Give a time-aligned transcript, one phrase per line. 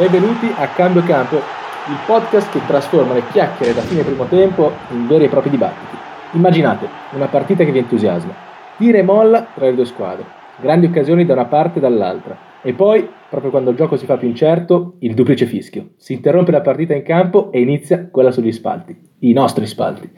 [0.00, 5.06] Benvenuti a Cambio Campo, il podcast che trasforma le chiacchiere da fine primo tempo in
[5.06, 5.94] veri e propri dibattiti.
[6.32, 8.32] Immaginate una partita che vi entusiasma,
[8.78, 10.24] tira e molla tra le due squadre,
[10.58, 14.16] grandi occasioni da una parte e dall'altra, e poi, proprio quando il gioco si fa
[14.16, 15.90] più incerto, il duplice fischio.
[15.98, 20.10] Si interrompe la partita in campo e inizia quella sugli spalti, i nostri spalti.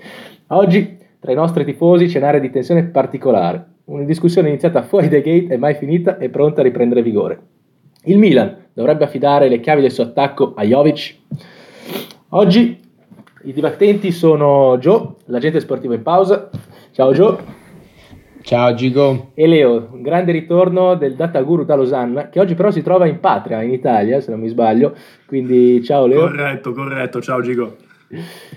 [0.51, 3.67] Oggi, tra i nostri tifosi, c'è un'area di tensione particolare.
[3.87, 7.41] Una discussione iniziata fuori dai gate è mai finita e pronta a riprendere vigore.
[8.05, 11.17] Il Milan dovrebbe affidare le chiavi del suo attacco a Jovic.
[12.31, 12.81] Oggi
[13.45, 16.49] i dibattenti sono Joe, l'agente sportivo in pausa.
[16.93, 17.61] Ciao Joe.
[18.43, 19.31] Ciao Gigo.
[19.35, 23.07] E Leo, un grande ritorno del data guru da Losanna, che oggi però si trova
[23.07, 24.95] in patria, in Italia, se non mi sbaglio.
[25.27, 26.21] Quindi ciao Leo.
[26.21, 27.21] Corretto, corretto.
[27.21, 27.77] Ciao Gigo.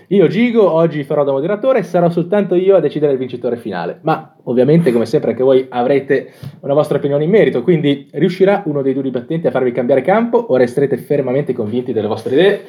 [0.10, 4.00] Io Gigo oggi farò da moderatore e sarò soltanto io a decidere il vincitore finale,
[4.02, 8.82] ma ovviamente come sempre anche voi avrete una vostra opinione in merito, quindi riuscirà uno
[8.82, 12.62] dei due dibattenti a farvi cambiare campo o resterete fermamente convinti delle vostre idee?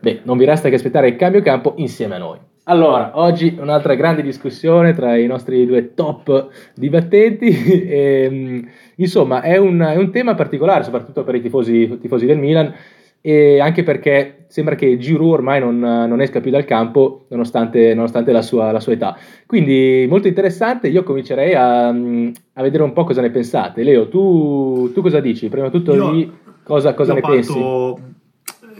[0.00, 2.38] Beh, non vi resta che aspettare il cambio campo insieme a noi.
[2.70, 7.46] Allora, oggi un'altra grande discussione tra i nostri due top dibattenti.
[7.48, 12.36] e, ehm, insomma, è un, è un, tema particolare, soprattutto per i tifosi, tifosi del
[12.36, 12.72] Milan,
[13.20, 18.32] e anche perché sembra che Giroud ormai non, non, esca più dal campo nonostante, nonostante
[18.32, 19.16] la, sua, la, sua, età.
[19.46, 23.82] Quindi molto interessante, io comincerei a, a, vedere un po' cosa ne pensate.
[23.82, 25.48] Leo, tu, tu cosa dici?
[25.48, 27.58] Prima di tutto io, lì, cosa, cosa ne pensi?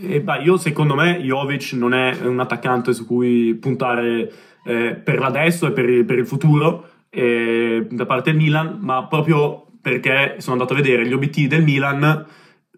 [0.00, 4.30] Eh, beh, io secondo me Jovic non è un attaccante su cui puntare
[4.64, 9.66] eh, per l'adesso e per, per il futuro eh, da parte del Milan, ma proprio
[9.80, 12.26] perché sono andato a vedere gli obiettivi del Milan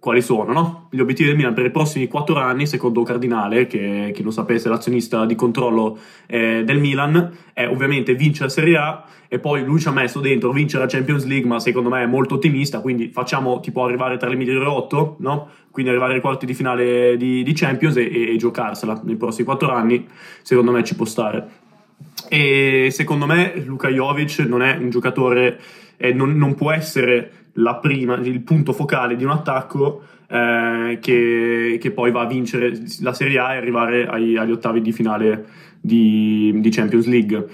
[0.01, 0.89] quali sono no?
[0.91, 4.67] gli obiettivi del Milan per i prossimi quattro anni, secondo Cardinale, che chi non sapesse
[4.67, 9.63] è l'azionista di controllo eh, del Milan, è ovviamente vincere la Serie A e poi
[9.63, 12.81] lui ci ha messo dentro vincere la Champions League, ma secondo me è molto ottimista,
[12.81, 15.51] quindi facciamo tipo arrivare tra le migliori otto, no?
[15.71, 19.45] quindi arrivare ai quarti di finale di, di Champions e, e, e giocarsela nei prossimi
[19.45, 20.09] quattro anni,
[20.43, 21.60] secondo me ci può stare.
[22.33, 25.59] E secondo me Luka Jovic non è un giocatore,
[25.97, 27.29] eh, non, non può essere
[27.81, 33.13] prima, il punto focale di un attacco eh, che, che, poi va a vincere la
[33.13, 35.45] Serie A e arrivare ai, agli ottavi di finale
[35.81, 37.47] di, di Champions League.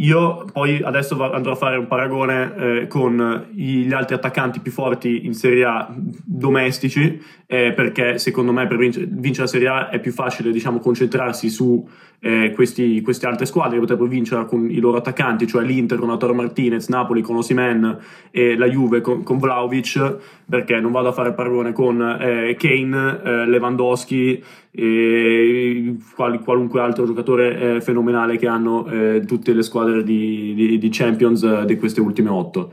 [0.00, 5.26] Io poi adesso andrò a fare un paragone eh, con gli altri attaccanti più forti
[5.26, 9.08] in Serie A domestici, eh, perché secondo me per vincere,
[9.40, 11.86] la Serie A è più facile diciamo, concentrarsi su
[12.20, 16.08] eh, questi, queste altre squadre che potrebbero vincere con i loro attaccanti, cioè l'Inter con
[16.08, 17.98] Lautaro Martinez, Napoli con Osimen
[18.30, 20.16] e la Juve con, con Vlaovic,
[20.48, 27.04] perché non vado a fare paragone con eh, Kane, eh, Lewandowski e qual, qualunque altro
[27.04, 31.76] giocatore eh, fenomenale che hanno eh, tutte le squadre di, di, di Champions eh, di
[31.76, 32.72] queste ultime otto.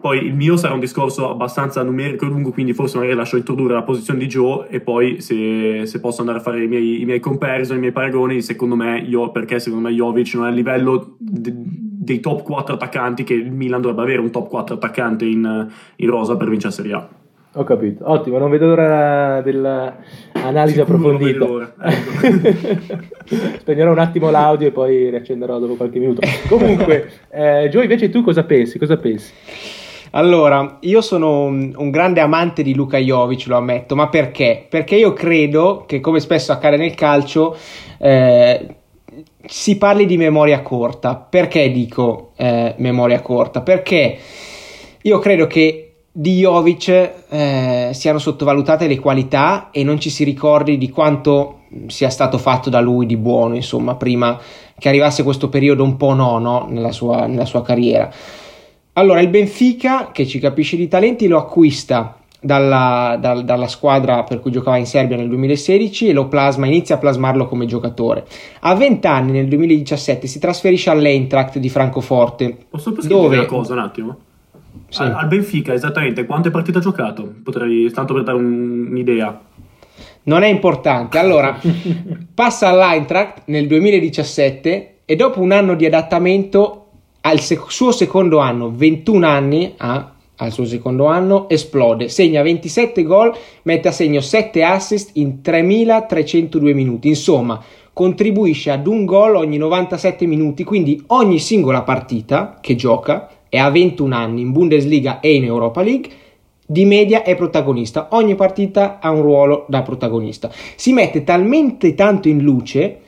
[0.00, 3.74] Poi il mio sarà un discorso abbastanza numerico e lungo, quindi forse magari lascio introdurre
[3.74, 7.04] la posizione di Joe e poi se, se posso andare a fare i miei, i
[7.04, 10.52] miei, comparison, i miei paragoni, secondo me, io, perché secondo me Jovic non è a
[10.52, 15.24] livello de, dei top 4 attaccanti che il Milan dovrebbe avere un top 4 attaccante
[15.24, 17.08] in, in rosa per vincere Serie A.
[17.54, 21.46] Ho capito, ottimo, non vedo l'ora dell'analisi approfondita.
[21.80, 23.06] Ecco.
[23.60, 26.20] Spegnerò un attimo l'audio e poi riaccenderò dopo qualche minuto.
[26.46, 28.78] Comunque, eh, Joe, invece tu cosa pensi?
[28.78, 29.32] Cosa pensi?
[30.10, 34.66] Allora, io sono un, un, grande amante di Luka Jovic, lo ammetto, ma perché?
[34.68, 37.56] Perché io credo che, come spesso accade nel calcio,
[37.98, 38.66] eh,
[39.46, 41.16] si parli di memoria corta.
[41.16, 43.62] Perché dico eh, memoria corta?
[43.62, 44.18] Perché
[45.02, 46.88] io credo che di Jovic
[47.28, 52.70] eh, siano sottovalutate le qualità e non ci si ricordi di quanto sia stato fatto
[52.70, 54.38] da lui di buono, insomma, prima
[54.78, 58.10] che arrivasse questo periodo un po' no, no nella, sua, nella sua carriera.
[58.94, 64.40] Allora, il Benfica, che ci capisce di talenti, lo acquista dalla, dal, dalla squadra per
[64.40, 68.26] cui giocava in Serbia nel 2016 e lo plasma, inizia a plasmarlo come giocatore.
[68.60, 72.56] A 20 anni, nel 2017, si trasferisce all'Eintracht di Francoforte.
[72.68, 73.36] Posso dove...
[73.36, 74.16] una cosa un attimo?
[74.88, 75.02] Sì.
[75.02, 77.34] Al, al, Benfica, esattamente, quante partite ha giocato?
[77.42, 79.40] Potrei, tanto per dare un, un'idea.
[80.24, 81.18] Non è importante.
[81.18, 81.58] Allora,
[82.34, 86.86] passa all'Eintracht nel 2017 e dopo un anno di adattamento
[87.22, 93.02] al sec- suo secondo anno, 21 anni ha al suo secondo anno, esplode, segna 27
[93.02, 97.60] gol, mette a segno 7 assist in 3302 minuti, insomma
[97.98, 103.70] contribuisce ad un gol ogni 97 minuti, quindi ogni singola partita che gioca e ha
[103.70, 106.10] 21 anni in Bundesliga e in Europa League,
[106.66, 110.50] di media è protagonista, ogni partita ha un ruolo da protagonista.
[110.76, 113.00] Si mette talmente tanto in luce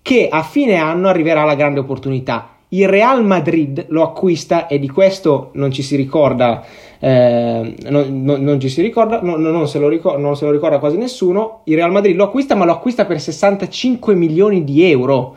[0.00, 4.88] che a fine anno arriverà la grande opportunità il Real Madrid lo acquista e di
[4.88, 6.64] questo non ci si ricorda,
[6.98, 10.78] eh, non, non, non, ci si ricorda, no, non, se ricorda, non, se lo ricorda
[10.78, 11.60] quasi nessuno.
[11.64, 15.36] Il Real Madrid lo acquista, ma lo acquista per 65 milioni di euro,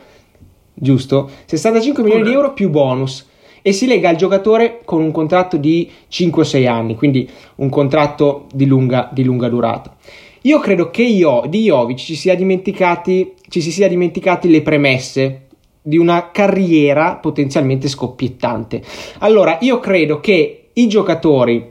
[0.72, 1.28] giusto?
[1.44, 3.28] 65 milioni di euro più bonus.
[3.66, 8.64] E si lega al giocatore con un contratto di 5-6 anni, quindi un contratto di
[8.64, 9.96] lunga, di lunga durata.
[10.42, 15.46] Io credo che io, di Jovic ci, sia dimenticati, ci si sia dimenticati le premesse
[15.82, 18.80] di una carriera potenzialmente scoppiettante.
[19.18, 21.68] Allora, io credo che i giocatori,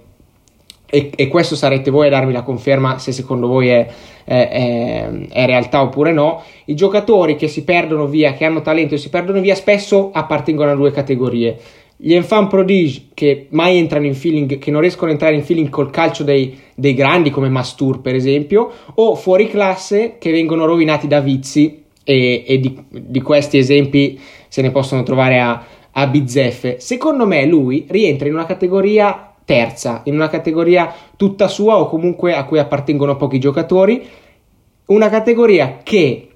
[0.88, 3.88] e, e questo sarete voi a darmi la conferma se secondo voi è,
[4.25, 8.97] è, è, realtà oppure no, i giocatori che si perdono via, che hanno talento e
[8.97, 11.57] si perdono via, spesso appartengono a due categorie.
[11.97, 15.69] Gli enfant prodige che mai entrano in feeling, che non riescono a entrare in feeling
[15.69, 21.07] col calcio dei, dei grandi come Mastur per esempio, o fuori classe che vengono rovinati
[21.07, 24.19] da vizi e, e di, di, questi esempi
[24.50, 26.80] se ne possono trovare a, a bizzeffe.
[26.80, 32.36] Secondo me lui rientra in una categoria terza, in una categoria tutta sua o comunque
[32.36, 34.06] a cui appartengono pochi giocatori,
[34.88, 36.27] una categoria che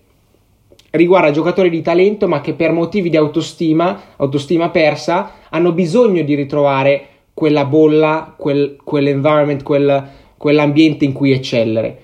[0.91, 6.35] riguarda giocatori di talento ma che per motivi di autostima, autostima persa, hanno bisogno di
[6.35, 10.07] ritrovare quella bolla, quel, quell'environment, quel,
[10.37, 11.99] quell'ambiente in cui eccellere.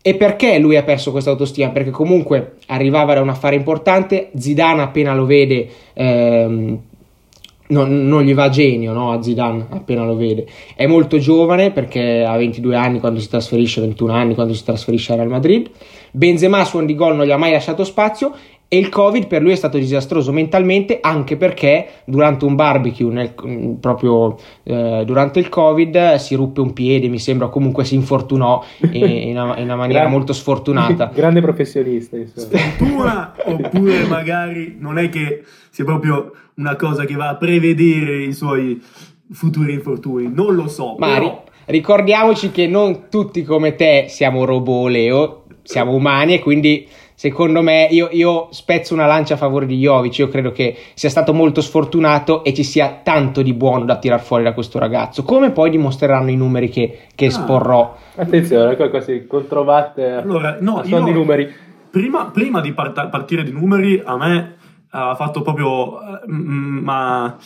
[0.00, 1.68] E perché lui ha perso questa autostima?
[1.70, 6.78] Perché comunque arrivava da un affare importante, Zidane appena lo vede ehm,
[7.68, 9.12] non, non, gli va genio no?
[9.12, 10.46] a Zidane appena lo vede.
[10.74, 15.12] È molto giovane perché ha 22 anni quando si trasferisce, 21 anni quando si trasferisce
[15.12, 15.70] al Real Madrid.
[16.10, 18.34] Benzema suon di gol non gli ha mai lasciato spazio
[18.70, 23.32] e il Covid per lui è stato disastroso mentalmente anche perché durante un barbecue, nel,
[23.80, 28.62] proprio eh, durante il Covid, si ruppe un piede, mi sembra, comunque si infortunò
[28.92, 31.10] in, in, una, in una, maniera Gran, molto sfortunata.
[31.14, 32.18] Grande professionista.
[32.34, 38.34] Sfortuna oppure magari non è che sia proprio una cosa che va a prevedere i
[38.34, 38.82] suoi
[39.30, 40.94] futuri infortuni, non lo so.
[40.98, 41.44] Ma però...
[41.66, 46.86] ricordiamoci che non tutti come te siamo robot, Leo, siamo umani e quindi
[47.18, 51.10] secondo me io, io, spezzo una lancia a favore di Jovic, io credo che sia
[51.10, 55.24] stato molto sfortunato e ci sia tanto di buono da tirar fuori da questo ragazzo,
[55.24, 57.28] come poi dimostreranno i numeri che, che ah.
[57.28, 57.96] esporrò.
[58.14, 61.52] Attenzione, qua quasi controvatte allora, no, io, di numeri.
[61.90, 64.56] Prima, prima di part- partire di numeri, a me
[64.90, 65.98] ha fatto proprio...
[66.30, 67.36] Mm, ma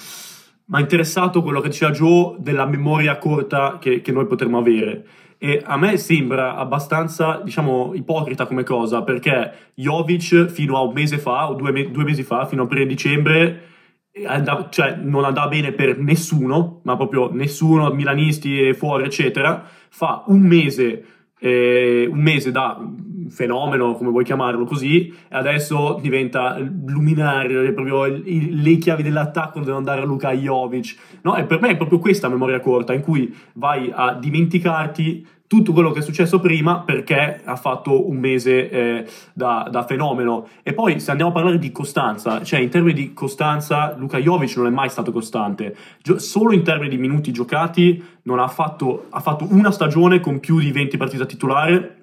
[0.64, 5.04] mi ha interessato quello che diceva Joe della memoria corta che, che noi potremmo avere.
[5.44, 11.18] E a me sembra abbastanza, diciamo, ipocrita come cosa, perché Jovic fino a un mese
[11.18, 13.62] fa, o due, me- due mesi fa, fino a prima dicembre,
[14.24, 19.66] andava, cioè, non andava bene per nessuno, ma proprio nessuno, milanisti e fuori, eccetera.
[19.90, 21.04] Fa un mese,
[21.42, 22.78] eh, un mese da
[23.28, 29.58] fenomeno, come vuoi chiamarlo così, e adesso diventa luminario, proprio il, il, le chiavi dell'attacco
[29.58, 30.96] devono andare a Luka Jovic.
[31.22, 35.74] No, e per me è proprio questa memoria corta, in cui vai a dimenticarti tutto
[35.74, 39.04] quello che è successo prima perché ha fatto un mese eh,
[39.34, 40.48] da, da, fenomeno.
[40.62, 44.56] E poi se andiamo a parlare di costanza, cioè in termini di costanza, Luka Jovic
[44.56, 45.76] non è mai stato costante.
[46.00, 50.58] Gio- solo in termini di minuti giocati ha fatto, ha fatto una stagione con più
[50.58, 51.96] di 20 partite a titolare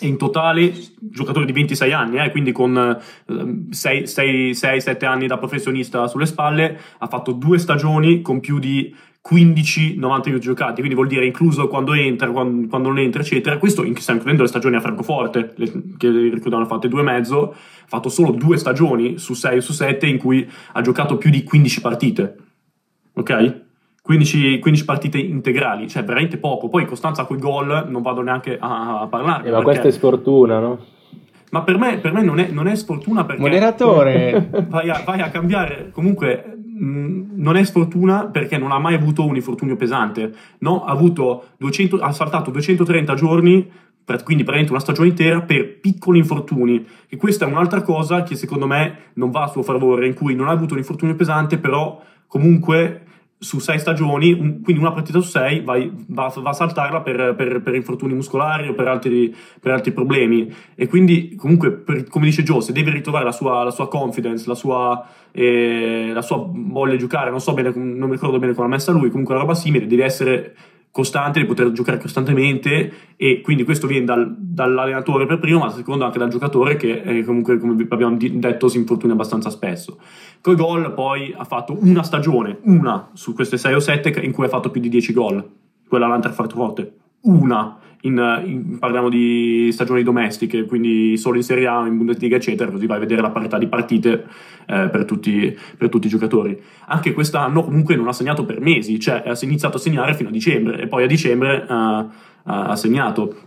[0.00, 2.98] in totale giocatore di 26 anni, eh, quindi con
[3.28, 8.94] 6-7 anni da professionista sulle spalle, ha fatto due stagioni con più di
[9.28, 13.58] 15-90 minuti giocati, quindi vuol dire incluso quando entra, quando, quando non entra, eccetera.
[13.58, 17.86] Questo sta includendo le stagioni a Francoforte, le, che ricordano fatte due e mezzo, ha
[17.86, 21.80] fatto solo due stagioni su 6 su 7 in cui ha giocato più di 15
[21.82, 22.36] partite.
[23.14, 23.66] Ok?
[24.00, 26.70] 15, 15, partite integrali, cioè veramente poco.
[26.70, 29.46] Poi Costanza quei gol non vado neanche a, a parlare.
[29.46, 30.78] Eh, ma questa è sfortuna, no?
[31.50, 33.40] Ma per me, per me non, è, non, è, sfortuna perché...
[33.40, 34.48] Moderatore!
[34.68, 35.90] Vai a, vai a cambiare.
[35.92, 40.32] Comunque, mh, mm, non è sfortuna perché non ha mai avuto un infortunio pesante.
[40.58, 40.84] No?
[40.84, 43.70] Ha, avuto 200, ha saltato 230 giorni
[44.24, 46.86] quindi praticamente una stagione intera per piccoli infortuni.
[47.08, 50.34] E questa è un'altra cosa che secondo me non va a suo favore, in cui
[50.34, 53.02] non ha avuto un infortunio pesante, però comunque
[53.40, 57.34] su sei stagioni, un, quindi una partita su sei vai, va, va, a saltarla per,
[57.36, 60.52] per, per, infortuni muscolari o per altri, per altri problemi.
[60.74, 64.56] E quindi, comunque, come dice Joe, se deve ritrovare la sua, la sua confidence, la
[64.56, 68.68] sua, eh, la sua voglia di giocare, non so bene, non mi ricordo bene come
[68.68, 70.54] l'ha messa lui, comunque una roba simile, deve essere
[70.90, 76.04] costante, di poter giocare costantemente e quindi questo viene dal, dall'allenatore per primo, ma secondo
[76.04, 79.98] anche dal giocatore che eh, comunque, come abbiamo detto, si infortuna abbastanza spesso.
[80.40, 84.44] Coi gol poi ha fatto una stagione, una su queste 6 o 7 in cui
[84.44, 85.48] ha fatto più di 10 gol,
[85.88, 86.92] quella l'Anterfart Rotte,
[87.22, 87.78] una.
[88.02, 92.86] In, in, parliamo di stagioni domestiche, quindi solo in Serie A, in Bundesliga, eccetera, così
[92.86, 94.26] vai a vedere la parità di partite
[94.66, 96.60] eh, per, tutti, per, tutti, i giocatori.
[96.86, 100.32] Anche quest'anno comunque non ha segnato per mesi, cioè ha iniziato a segnare fino a
[100.32, 102.08] dicembre e poi a dicembre uh,
[102.44, 103.46] ha segnato.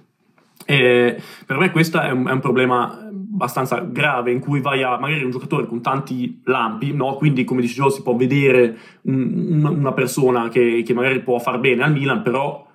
[0.65, 5.23] E per me questo è è un, problema abbastanza grave in cui vai a magari
[5.23, 7.15] un giocatore con tanti lampi, no?
[7.15, 11.59] quindi come dice Joe si può vedere un, una persona che, che magari può far
[11.59, 12.67] bene al Milan, però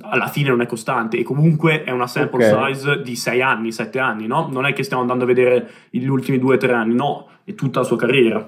[0.00, 2.74] alla fine non è costante e comunque è una sample okay.
[2.74, 4.48] size di 6 anni, 7 anni, no?
[4.50, 7.84] Non è che stiamo andando a vedere gli ultimi 2-3 anni, no, è tutta la
[7.84, 8.46] sua carriera.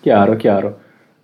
[0.00, 0.78] Chiaro, chiaro.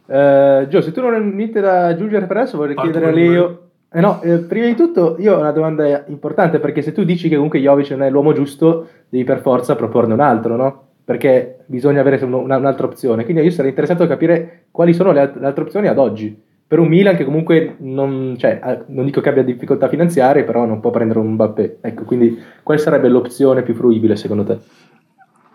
[0.07, 3.15] Uh, Gio, se tu non hai niente da aggiungere per adesso, vorrei Parto chiedere a
[3.15, 3.59] Leo.
[3.95, 7.29] Eh no, eh, prima di tutto io ho una domanda importante perché se tu dici
[7.29, 10.87] che comunque Jovic non è l'uomo giusto, devi per forza proporne un altro, no?
[11.05, 13.25] Perché bisogna avere un'altra opzione.
[13.25, 16.89] Quindi io sarei interessato a capire quali sono le, altre opzioni ad oggi per un
[16.89, 21.19] Milan che comunque non, cioè, non, dico che abbia difficoltà finanziarie, però non può prendere
[21.19, 21.81] un Mbappé.
[21.83, 24.59] Ecco, quindi quale sarebbe l'opzione più fruibile secondo te?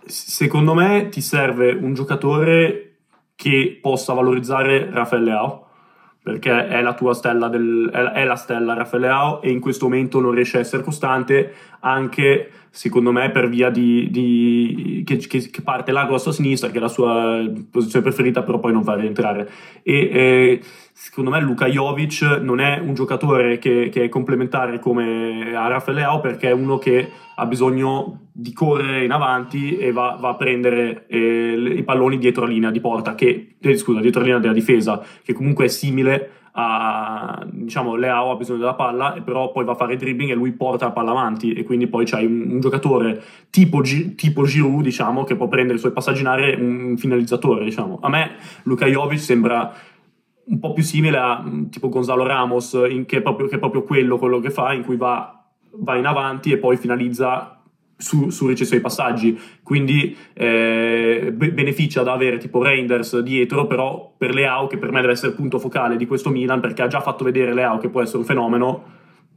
[0.05, 2.97] Secondo me ti serve un giocatore
[3.33, 5.67] che possa valorizzare Raffaele Leao
[6.21, 10.19] perché è la tua stella, del, è, la stella Raffaele Leao e in questo momento
[10.19, 15.61] non riesce a essere costante anche secondo me per via di, di che, che, che,
[15.61, 18.93] parte largo a sua sinistra che è la sua posizione preferita però poi non va
[18.93, 19.49] a rientrare
[19.81, 20.61] e, e
[20.99, 25.99] secondo me Luka Jovic non è un giocatore che, che, è complementare come a Raffaele
[25.99, 30.35] Leao perché è uno che ha bisogno di correre in avanti e va, va a
[30.35, 34.41] prendere eh, i palloni dietro la linea di porta che, eh, scusa, dietro la linea
[34.41, 39.65] della difesa che comunque è simile a diciamo Leao ha bisogno della palla però poi
[39.65, 42.49] va a fare dribbling e lui porta la palla avanti e quindi poi c'hai un,
[42.49, 46.57] un giocatore tipo, G, tipo Giroud diciamo che può prendere i suoi passaggi in area
[46.57, 47.99] un finalizzatore diciamo.
[48.01, 49.71] A me Luka Jovic sembra
[50.49, 52.71] un po' più simile a tipo Gonzalo Ramos
[53.05, 56.05] che, è proprio, che, è proprio, quello quello che fa in cui va, va in
[56.05, 57.57] avanti e poi finalizza
[57.97, 64.67] su, su ricessione passaggi, quindi eh, beneficia da avere tipo Reinders dietro, però per Leao,
[64.67, 67.23] che per me deve essere il punto focale di questo Milan, perché ha già fatto
[67.23, 68.83] vedere Leao che può essere un fenomeno,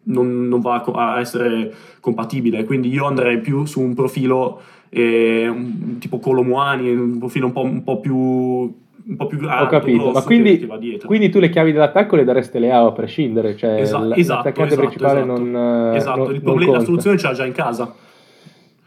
[0.02, 5.50] non, non va a essere compatibile, quindi io andrei più su un profilo eh,
[5.98, 8.74] tipo Colomuani, un profilo un po', un po più
[9.10, 10.66] un po' più alto, Ho capito, ma quindi,
[11.04, 15.20] quindi, tu le chiavi dell'attacco le daresti Leao a prescindere, cioè esatto, l'attaccante esatto, principale
[15.22, 15.38] esatto.
[15.40, 17.92] non Esatto, non, il problema, la soluzione ce l'ha già in casa.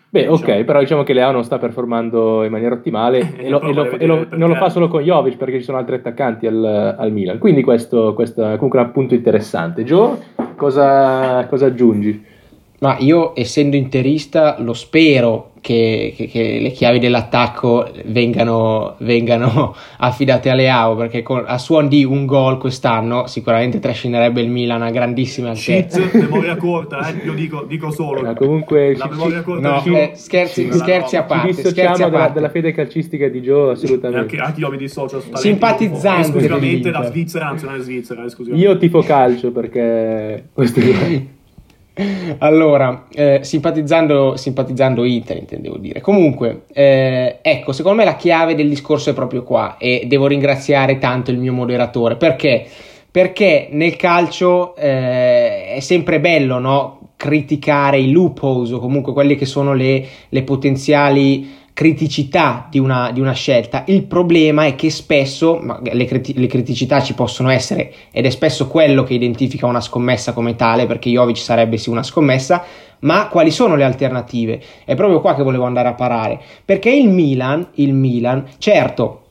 [0.10, 0.64] Beh, ok, diciamo.
[0.64, 4.06] però diciamo che Leao non sta performando in maniera ottimale e, lo, e, lo, e
[4.06, 7.38] lo, non lo fa solo con Jovic perché ci sono altri attaccanti al, al Milan.
[7.38, 9.84] Quindi questo, questo, è comunque un punto interessante.
[9.84, 10.18] Joe,
[10.56, 12.24] cosa, cosa aggiungi?
[12.80, 20.50] Ma io, essendo interista, lo spero che, che, che le chiavi dell'attacco vengano, vengano affidate
[20.50, 24.92] a Leao, perché con, a suon di un gol quest'anno sicuramente trascinerebbe il Milan a
[24.92, 26.02] grandissime altezze.
[26.02, 27.26] Shit, memoria corta, eh?
[27.26, 28.22] io dico, dico solo.
[28.22, 31.54] No, comunque, la memoria corta no, di eh, scherzi, sì, scherzi a parte.
[31.54, 34.20] Ci dissociamo della, della, fede calcistica di Joe, assolutamente.
[34.20, 36.22] Anche, anche, io mi dissocio Simpatizzante.
[36.28, 40.50] Esclusivamente da Svizzera, anzi non è Svizzera, Io tifo calcio perché...
[40.52, 41.26] Questo è
[42.40, 46.02] allora, eh, simpatizzando, simpatizzando Inter, intendevo dire.
[46.02, 50.98] Comunque, eh, ecco, secondo me la chiave del discorso è proprio qua e devo ringraziare
[50.98, 52.16] tanto il mio moderatore.
[52.16, 52.66] Perché?
[53.12, 57.00] Perché nel calcio eh, è sempre bello, no?
[57.16, 63.20] Criticare i loopholes o comunque quelle che sono le, le potenziali criticità di una, di
[63.20, 63.84] una, scelta.
[63.88, 68.68] Il problema è che spesso le, criti- le, criticità ci possono essere ed è spesso
[68.68, 72.64] quello che identifica una scommessa come tale, perché Jovic sarebbe sì una scommessa,
[73.00, 74.62] ma quali sono le alternative?
[74.86, 79.24] È proprio qua che volevo andare a parare, perché il Milan, il Milan, certo,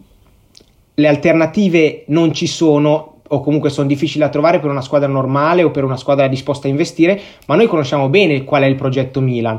[0.95, 5.63] le alternative non ci sono o comunque sono difficili da trovare per una squadra normale
[5.63, 9.21] o per una squadra disposta a investire, ma noi conosciamo bene qual è il progetto
[9.21, 9.59] Milan.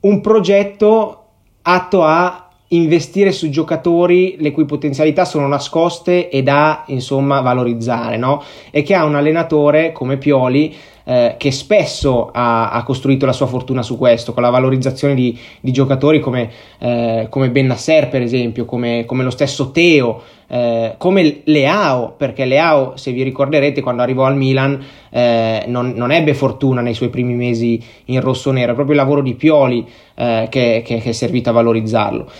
[0.00, 1.25] Un progetto
[1.68, 8.42] atto a investire su giocatori le cui potenzialità sono nascoste e da insomma valorizzare, no?
[8.70, 13.46] E che ha un allenatore come Pioli eh, che spesso ha, ha, costruito la sua
[13.46, 18.22] fortuna su questo, con la valorizzazione di, di giocatori come, eh, come Ben Nasser, per
[18.22, 24.02] esempio, come, come lo stesso Teo, eh, come Leao, perché Leao, se vi ricorderete, quando
[24.02, 28.74] arrivò al Milan eh, non, non, ebbe fortuna nei suoi primi mesi in rosso-nero, è
[28.74, 32.30] proprio il lavoro di Pioli eh, che, che, che è servito a valorizzarlo.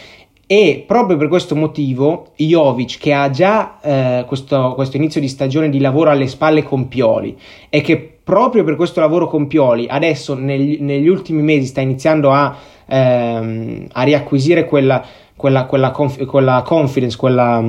[0.48, 5.68] E proprio per questo motivo Jovic, che ha già eh, questo, questo, inizio di stagione
[5.68, 7.36] di lavoro alle spalle con Pioli
[7.68, 12.30] e che proprio per questo lavoro con Pioli adesso negli, negli ultimi mesi sta iniziando
[12.30, 17.64] a, ehm, a riacquisire quella, quella, quella, conf- quella confidence, quella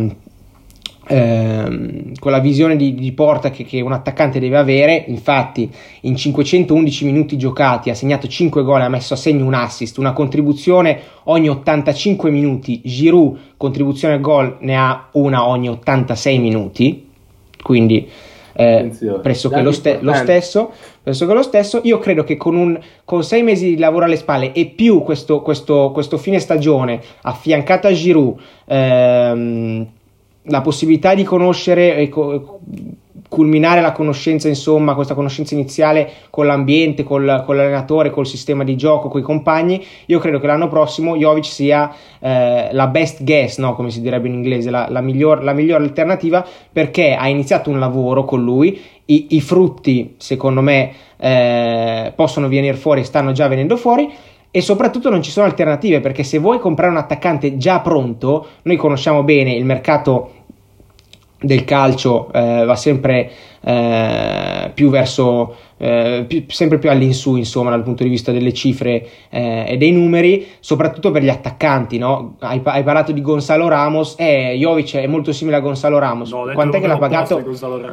[1.08, 5.06] ehm, con la visione di, di porta che, che, un attaccante deve avere.
[5.08, 5.70] Infatti,
[6.02, 9.98] in 511 minuti giocati ha segnato 5 gol e ha messo a segno un assist,
[9.98, 12.82] una contribuzione ogni 85 minuti.
[12.84, 17.10] Giroud, contribuzione al gol, ne ha una ogni 86 minuti.
[17.62, 18.10] Quindi.
[18.60, 18.90] Eh,
[19.22, 20.72] pressoché lo, ste- lo, stesso,
[21.04, 21.80] pressoché lo stesso.
[21.84, 25.42] Io credo che con, un, con sei mesi di lavoro alle spalle e più questo,
[25.44, 28.36] questo, questo fine stagione affiancato a Giroud,
[28.66, 29.88] ehm,
[30.48, 32.60] la possibilità di conoscere e co-
[33.30, 38.75] culminare la conoscenza, insomma, questa conoscenza iniziale con l'ambiente, col, con l'allenatore, col sistema di
[38.75, 43.58] gioco, con i compagni, io credo che l'anno prossimo Jovic sia eh, la best guess,
[43.58, 43.75] no?
[43.75, 47.80] come si direbbe in inglese, la, la, miglior, la miglior alternativa perché ha iniziato un
[47.80, 53.75] lavoro con lui, i, i frutti, secondo me, eh, possono venire fuori, stanno già venendo
[53.75, 54.10] fuori
[54.50, 58.77] e soprattutto non ci sono alternative perché se vuoi comprare un attaccante già pronto, noi
[58.77, 60.32] conosciamo bene il mercato
[61.39, 67.84] del calcio eh, va sempre eh, più verso eh, più, sempre più all'insù insomma dal
[67.84, 72.36] punto di vista delle cifre eh, e dei numeri soprattutto per gli attaccanti no?
[72.39, 76.32] hai, hai, parlato di Gonzalo Ramos eh, Jovic è molto simile a Gonzalo Ramos.
[76.32, 77.44] No, quant'è che l'ha pagato?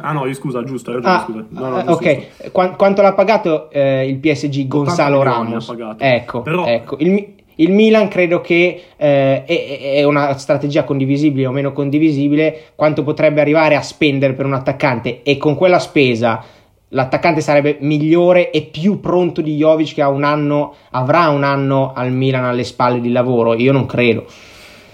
[0.01, 1.45] ah no scusa giusto ragione ah, scusa.
[1.49, 2.51] No, no, ok.
[2.51, 5.73] Qu- quanto l'ha pagato eh, il PSG Gonzalo Ramos?
[5.97, 6.65] ecco, Però...
[6.65, 6.97] ecco.
[6.99, 13.03] Il, il Milan credo che eh, è, è, una strategia condivisibile o meno condivisibile quanto
[13.03, 16.43] potrebbe arrivare a spendere per un attaccante e con quella spesa
[16.89, 22.11] l'attaccante sarebbe migliore e più pronto di Jovic che un anno, avrà un anno al
[22.11, 23.53] Milan alle spalle di lavoro.
[23.55, 24.25] Io non credo.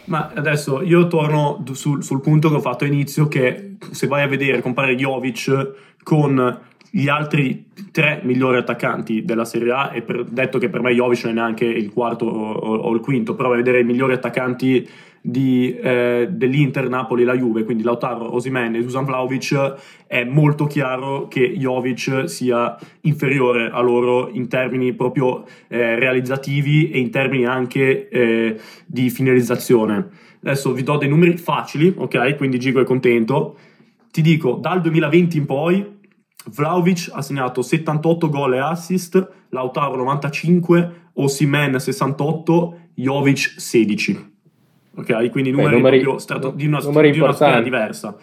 [0.06, 4.27] Ma adesso io torno sul, sul punto che ho fatto all'inizio che se vai a
[4.27, 6.60] vedere compare Jovic con
[6.94, 11.24] gli altri tre migliori attaccanti della Serie A e per, detto che per me Jovic
[11.24, 14.86] non è neanche il quarto o, o, il quinto però a vedere i migliori attaccanti
[15.22, 20.66] di, eh, dell'Inter, Napoli e la Juve quindi Lautaro, Osimen e Dusan Vlaovic è molto
[20.66, 27.46] chiaro che Jovic sia inferiore a loro in termini proprio eh, realizzativi e in termini
[27.46, 30.10] anche eh, di finalizzazione.
[30.44, 32.36] Adesso vi do dei numeri facili ok?
[32.36, 33.56] Quindi Gigo è contento.
[34.12, 36.00] Ti dico dal 2020 in poi
[36.46, 44.30] Vlaovic ha segnato 78 gol e assist, Lautaro 95, Osimen 68, Jovic 16.
[44.96, 48.16] Ok, quindi numeri, Beh, numeri proprio strato, di una, di una sfera diversa.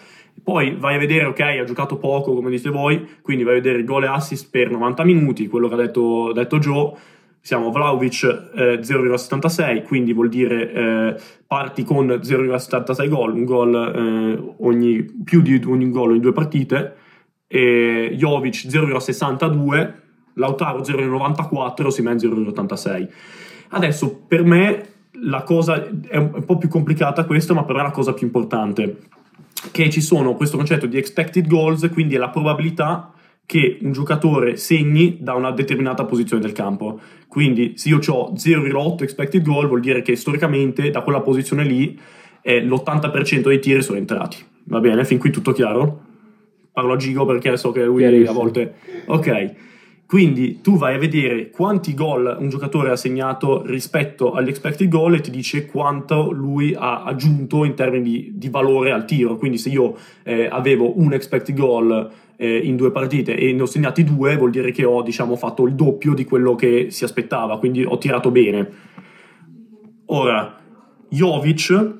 [0.42, 3.84] Poi vai a vedere, ok, ha giocato poco, come dite voi, quindi vai a vedere
[3.84, 6.92] gol e assist per 90 minuti, quello che ha detto, detto Joe.
[7.40, 14.54] Siamo Vlaovic eh, 0,76, quindi vuol dire eh, parti con 0,76 gol, un gol eh,
[14.58, 17.06] ogni, più di ogni gol in due partite
[17.48, 19.92] e Jovic 0,62,
[20.34, 23.08] Lautaro 0,94, Simen 0,86.
[23.70, 24.86] Adesso per me
[25.22, 28.26] la cosa è un po' più complicata questo, ma per me è la cosa più
[28.26, 28.98] importante
[29.72, 33.12] che ci sono questo concetto di expected goals, quindi è la probabilità
[33.44, 37.00] che un giocatore segni da una determinata posizione del campo.
[37.26, 41.98] Quindi se io ho 0,8 expected goal vuol dire che storicamente da quella posizione lì
[42.42, 44.36] eh, l'80% dei tiri sono entrati.
[44.64, 45.04] Va bene?
[45.04, 46.07] Fin qui tutto chiaro?
[46.78, 48.74] Parlo a Gigo perché so che lui a volte...
[49.06, 49.54] Ok,
[50.06, 55.14] quindi tu vai a vedere quanti gol un giocatore ha segnato rispetto agli expected goal
[55.14, 59.36] e ti dice quanto lui ha aggiunto in termini di, di valore al tiro.
[59.36, 63.66] Quindi se io eh, avevo un expected goal eh, in due partite e ne ho
[63.66, 67.58] segnati due, vuol dire che ho diciamo, fatto il doppio di quello che si aspettava,
[67.58, 68.70] quindi ho tirato bene.
[70.06, 70.56] Ora,
[71.08, 71.96] Jovic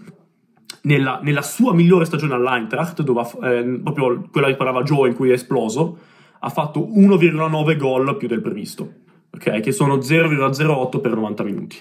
[0.82, 5.30] nella, nella sua migliore stagione all'Eintracht, dove eh, proprio quella che parlava Joe in cui
[5.30, 5.98] è esploso,
[6.40, 8.92] ha fatto 1,9 gol più del previsto,
[9.30, 9.60] okay?
[9.60, 11.76] che sono 0,08 per 90 minuti.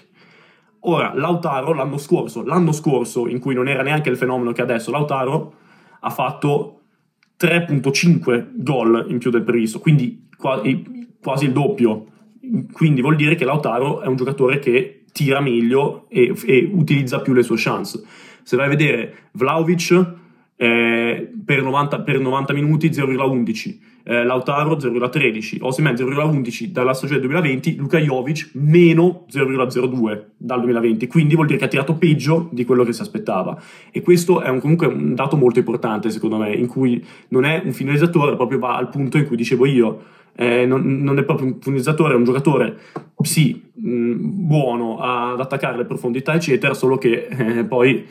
[0.81, 4.91] Ora, Lautaro l'anno scorso, l'anno scorso in cui non era neanche il fenomeno che adesso,
[4.91, 5.53] Lautaro
[5.99, 6.81] ha fatto
[7.39, 10.86] 3,5 gol in più del previsto, quindi quasi,
[11.43, 12.05] il doppio.
[12.71, 17.33] Quindi vuol dire che Lautaro è un giocatore che tira meglio e, e utilizza più
[17.33, 18.03] le sue chance
[18.47, 20.13] se vai a vedere Vlaovic
[20.55, 27.75] eh, per, 90, per, 90, minuti 0,11, eh, Lautaro 0,13, Osimen 0,11 dalla stagione 2020,
[27.75, 32.86] Luka Jovic meno 0,02 dal 2020, quindi vuol dire che ha tirato peggio di quello
[32.86, 33.62] che si aspettava.
[33.91, 37.62] E questo è un, comunque un dato molto importante secondo me, in cui non è
[37.65, 40.03] un finalizzatore, proprio va al punto in cui dicevo io,
[40.38, 42.77] eh, non, non, è proprio un finalizzatore, è un giocatore,
[43.23, 48.06] sì, mh, buono ad attaccare le profondità, eccetera, solo che eh, poi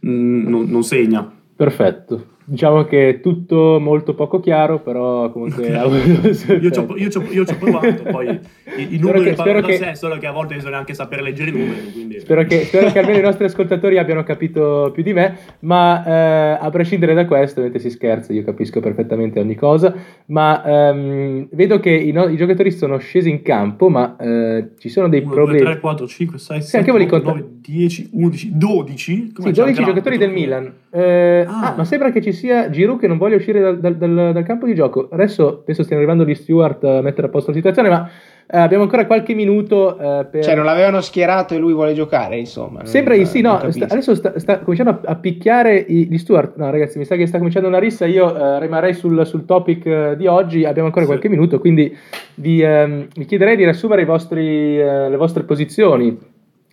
[0.00, 1.30] mh, non, non segna.
[1.54, 2.26] Perfetto.
[2.44, 5.68] Diciamo che è tutto molto poco chiaro, però comunque...
[5.68, 8.28] Io, ci ho, io, ci io ci ho provato, poi
[8.76, 11.22] i, i numeri che, parlano che, da sé, solo che a volte bisogna anche sapere
[11.22, 11.92] leggere i numeri.
[11.92, 12.20] Quindi...
[12.20, 16.58] Spero, che, spero che almeno i nostri ascoltatori abbiano capito più di me, ma eh,
[16.60, 19.94] a prescindere da questo, ovviamente si scherza, io capisco perfettamente ogni cosa,
[20.26, 24.88] ma ehm, vedo che i, no, i, giocatori sono scesi in campo, ma eh, ci
[24.88, 25.62] sono dei 1, problemi...
[25.62, 29.32] 2, 3, 4, 5, 6, 7, 8, 9, 10, 11, 12?
[29.32, 30.72] Come sì, 12 giocatori del Milan.
[30.90, 31.72] Eh, ah.
[31.72, 31.74] ah.
[31.76, 34.66] ma sembra che ci sia Giroud che non voglia uscire dal, dal, dal, dal campo
[34.66, 35.08] di gioco.
[35.10, 38.10] Adesso penso stiano arrivando gli Stewart a mettere a posto la situazione, ma
[38.54, 40.44] eh, abbiamo ancora qualche minuto eh, per...
[40.44, 42.84] Cioè non l'avevano schierato e lui vuole giocare, insomma.
[42.84, 46.56] Sembra di sì, no, sta, adesso sta, sta, cominciando a, a picchiare gli Stewart.
[46.56, 49.86] No ragazzi, mi sa che sta cominciando una rissa, io eh, rimarrei sul, sul topic
[49.86, 51.10] eh, di oggi, abbiamo ancora sì.
[51.10, 51.96] qualche minuto, quindi
[52.34, 56.18] vi, ehm, vi chiederei di riassumere vostri, eh, le vostre posizioni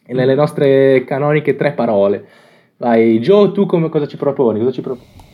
[0.06, 2.26] e le, le nostre canoniche tre parole.
[2.78, 4.60] Vai, Joe, tu come, cosa ci proponi?
[4.60, 5.28] Cosa ci proponi?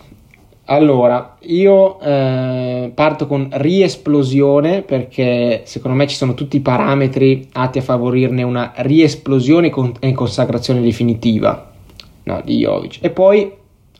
[0.65, 7.77] Allora, io eh, parto con riesplosione perché secondo me ci sono tutti i parametri atti
[7.77, 11.71] a favorirne una riesplosione e consacrazione definitiva
[12.23, 12.97] no, di Jovic.
[13.01, 13.51] E poi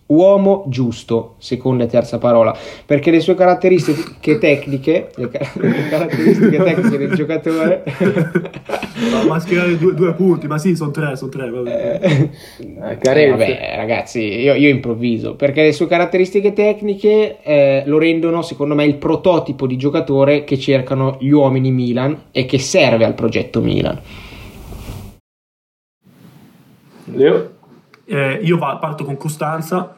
[0.08, 6.98] uomo giusto, seconda e terza parola, perché le sue caratteristiche tecniche, le, le caratteristiche tecniche
[6.98, 7.84] del giocatore...
[9.28, 11.50] ma schierare due, due punti, ma sì, sono tre, sono tre.
[11.50, 12.00] Vabbè.
[12.02, 18.42] Eh, eh, vabbè, ragazzi, io, io, improvviso, perché le sue caratteristiche tecniche eh, lo rendono,
[18.42, 23.16] secondo me, il prototipo di giocatore che cercano gli uomini Milan e che serve al
[23.16, 24.00] progetto Milan.
[27.06, 27.55] Leo?
[28.06, 29.96] Eh, io va, parto con costanza,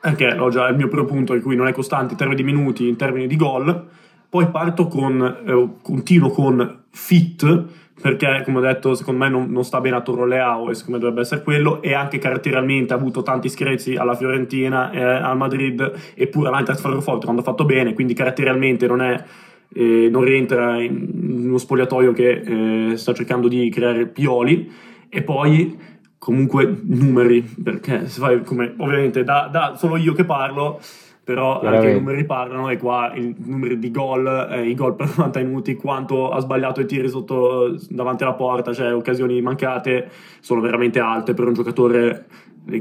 [0.00, 2.52] anche ho già il mio primo punto in cui non è costante in termini di
[2.52, 3.88] minuti, in termini di gol.
[4.28, 7.64] Poi parto con, eh, continuo con fit,
[8.00, 10.98] perché come ho detto, secondo me non, non sta bene a Torro Leao e secondo
[10.98, 11.82] me dovrebbe essere quello.
[11.82, 17.24] E anche caratterialmente ha avuto tanti screzi alla Fiorentina, eh, al Madrid, eppure all'Eintracht Frankfurt
[17.24, 19.24] quando ha fatto bene, quindi caratterialmente non è.
[19.72, 24.68] Eh, non rientra in uno spogliatoio che eh, sta cercando di creare pioli
[25.08, 25.78] e poi
[26.20, 30.78] comunque numeri, perché se fai come ovviamente da, da solo io che parlo,
[31.24, 35.06] però anche i numeri parlano e qua i numeri di gol, eh, i gol per
[35.16, 40.60] 90 minuti, quanto ha sbagliato i tiri sotto, davanti alla porta, cioè occasioni mancate, sono
[40.60, 42.26] veramente alte per un giocatore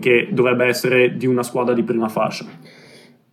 [0.01, 2.45] che dovrebbe essere di una squadra di prima fascia.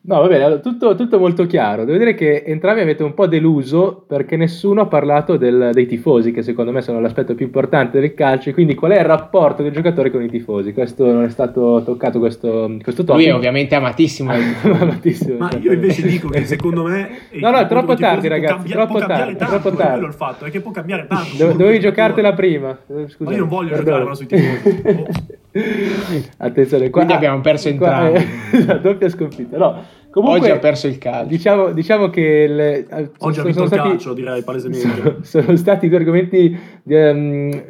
[0.06, 1.84] No, va bene, tutto, tutto, molto chiaro.
[1.84, 6.30] Devo dire che entrambi avete un po' deluso perché nessuno ha parlato del, dei tifosi,
[6.30, 8.52] che secondo me sono l'aspetto più importante del calcio.
[8.52, 10.72] Quindi, qual è il rapporto del giocatore con i tifosi?
[10.72, 13.24] Questo non è stato toccato, questo, questo topic.
[13.24, 14.30] Lui è ovviamente amatissimo.
[14.62, 17.10] amatissimo Ma io invece dico che secondo me.
[17.40, 18.54] no, no, è troppo tardi, ragazzi.
[18.54, 19.36] Cambia, troppo tardi.
[19.36, 20.04] Tanto, troppo tardi.
[20.04, 21.36] il fatto è che può cambiare tanto.
[21.36, 22.78] Do, dovevi giocartela prima.
[23.08, 25.34] Scusa, Ma io non voglio giocare sui tifosi.
[26.38, 27.04] Attenzione, qua.
[27.04, 28.18] Quindi abbiamo perso entrambi.
[28.50, 29.56] Qua, eh, doppia sconfitta.
[29.56, 29.84] No.
[30.10, 31.28] Comunque, Oggi ha perso il calcio.
[31.28, 34.88] Diciamo, diciamo che le, eh, Oggi sono, ha vinto il stati, calcio, direi palesemente.
[35.22, 37.62] Sono, sono stati due argomenti um,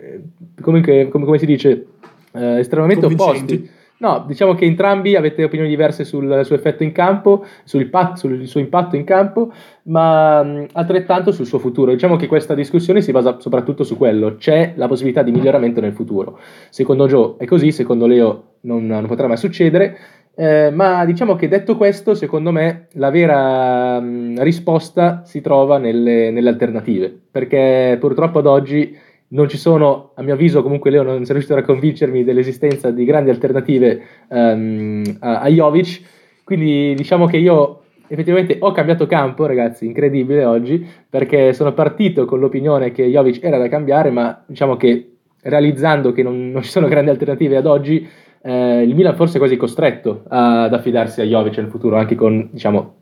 [0.60, 1.86] comunque, come, come, si dice,
[2.32, 3.68] uh, estremamente opposti.
[3.98, 8.46] No, diciamo che entrambi avete opinioni diverse sul suo effetto in campo, sul, pat, sul
[8.46, 9.50] suo impatto in campo,
[9.84, 11.92] ma um, altrettanto sul suo futuro.
[11.92, 15.94] Diciamo che questa discussione si basa soprattutto su quello, c'è la possibilità di miglioramento nel
[15.94, 16.38] futuro.
[16.68, 19.96] Secondo Joe è così, secondo Leo non, non potrà mai succedere.
[20.38, 26.30] Eh, ma diciamo che detto questo, secondo me la vera mh, risposta si trova nelle,
[26.30, 28.94] nelle, alternative, perché purtroppo ad oggi
[29.28, 33.04] non ci sono, a mio avviso, comunque Leo non è riuscito a convincermi dell'esistenza di
[33.04, 36.00] grandi alternative um, a, a Jovic,
[36.44, 42.38] quindi diciamo che io effettivamente ho cambiato campo, ragazzi, incredibile oggi, perché sono partito con
[42.38, 45.10] l'opinione che Jovic era da cambiare, ma diciamo che
[45.42, 48.06] realizzando che non, non ci sono grandi alternative ad oggi,
[48.42, 52.48] eh, il Milan forse è quasi costretto ad affidarsi a Jovic nel futuro, anche con
[52.52, 52.94] diciamo,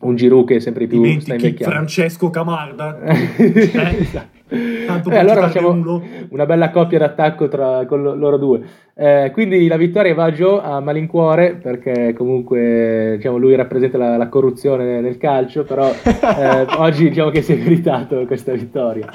[0.00, 1.74] un Giroud che è sempre più Dimentichi sta invecchiando.
[1.74, 3.00] Francesco Camarda.
[3.02, 3.98] eh?
[3.98, 4.40] esatto.
[4.86, 6.02] Tanto eh, allora facciamo uno.
[6.28, 8.60] una bella coppia d'attacco tra con loro due.
[8.94, 14.18] Eh, quindi la vittoria va a Joe a malincuore perché comunque diciamo, lui rappresenta la,
[14.18, 19.10] la, corruzione nel calcio, però eh, oggi diciamo che si è meritato questa vittoria.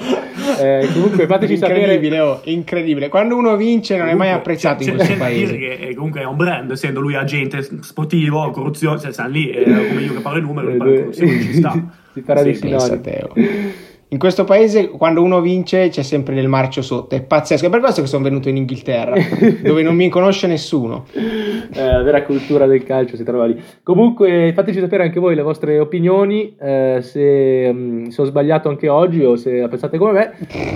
[0.60, 2.20] Eh, comunque fateci incredibile, sapere...
[2.20, 5.56] Oh, incredibile, quando uno vince non comunque, è mai apprezzato in questo paese.
[5.56, 10.14] Che comunque è un brand, essendo lui agente sportivo, corruzione, cioè, stanno lì, come io
[10.14, 11.72] che parlo il numero, corruzione, ci sta.
[12.12, 13.32] si farà sì, di sinonimo.
[14.10, 17.14] In questo paese, quando uno vince, c'è sempre del marcio sotto.
[17.14, 17.66] È pazzesco.
[17.66, 19.14] È per questo che sono venuto in Inghilterra,
[19.62, 21.04] dove non mi conosce nessuno.
[21.12, 23.62] Eh, la vera cultura del calcio si trova lì.
[23.82, 26.56] Comunque, fateci sapere anche voi le vostre opinioni.
[26.58, 30.32] Eh, se, um, se, ho sbagliato anche oggi o se la pensate come me.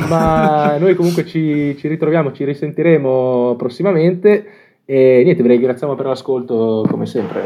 [0.09, 4.45] Ma noi, comunque, ci, ci ritroviamo, ci risentiremo prossimamente.
[4.85, 7.40] E niente, vi ringraziamo per l'ascolto, come sempre.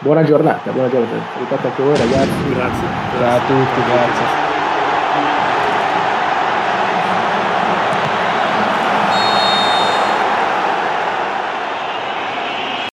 [0.00, 1.16] buona giornata, buona giornata.
[1.32, 2.54] Salutate anche voi ragazzi.
[2.54, 2.86] Grazie.
[3.18, 4.43] Ciao a tutti, grazie.